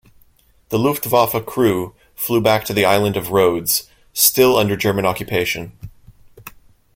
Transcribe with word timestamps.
The 0.69 0.79
Luftwaffe 0.79 1.45
crew 1.45 1.93
flew 2.15 2.41
back 2.41 2.65
to 2.65 2.73
the 2.73 2.85
island 2.85 3.15
of 3.15 3.29
Rhodes, 3.29 3.87
still 4.13 4.57
under 4.57 4.75
German 4.75 5.05
occupation. 5.05 5.73